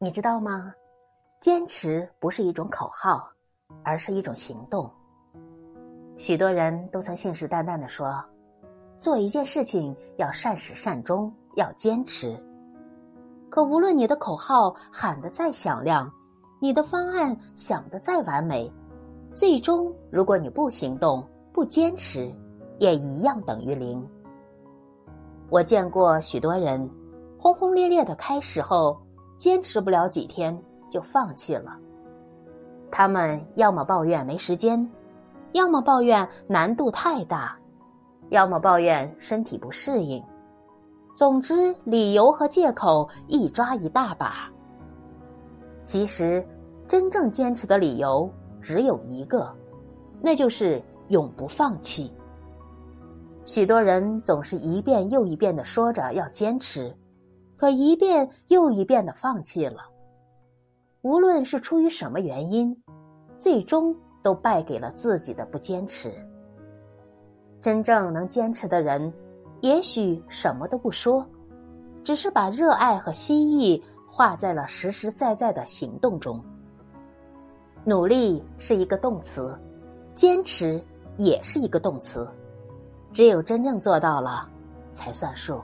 [0.00, 0.72] 你知道吗？
[1.40, 3.28] 坚持不是一种口号，
[3.82, 4.88] 而是一种行动。
[6.16, 8.24] 许多人都曾信誓旦旦的说，
[9.00, 12.40] 做一件事情要善始善终，要坚持。
[13.50, 16.08] 可无论你的口号喊得再响亮，
[16.60, 18.72] 你的方案想得再完美，
[19.34, 22.32] 最终如果你不行动、不坚持，
[22.78, 24.08] 也一样等于零。
[25.50, 26.88] 我见过许多人，
[27.36, 28.96] 轰轰烈烈的开始后，
[29.38, 30.60] 坚持不了几天
[30.90, 31.76] 就放弃了。
[32.90, 34.88] 他们要么抱怨没时间。
[35.52, 37.56] 要么抱怨难度太大，
[38.28, 40.22] 要么抱怨身体不适应，
[41.16, 44.50] 总之理由和借口一抓一大把。
[45.86, 46.46] 其实，
[46.86, 48.30] 真正坚持的理由
[48.60, 49.50] 只有一个，
[50.20, 52.12] 那就是永不放弃。
[53.46, 56.94] 许多人总是一遍又一遍的说着要坚持，
[57.58, 59.82] 可一遍又一遍的放弃了。
[61.02, 62.74] 无论是出于什么原因，
[63.38, 63.94] 最终。
[64.20, 66.12] 都败给了自己的不坚持。
[67.62, 69.10] 真正能坚持的人，
[69.60, 71.24] 也许什么都不说，
[72.02, 76.44] 只是把热爱和心意化在了实实在在的行动中。
[77.84, 79.56] 努力是一个动词，
[80.16, 80.84] 坚持
[81.16, 82.28] 也是一个动词，
[83.12, 84.46] 只有真正做到了，
[84.92, 85.62] 才算数。